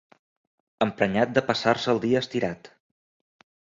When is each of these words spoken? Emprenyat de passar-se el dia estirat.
Emprenyat 0.85 1.35
de 1.35 1.43
passar-se 1.49 1.93
el 1.93 2.01
dia 2.07 2.25
estirat. 2.25 2.71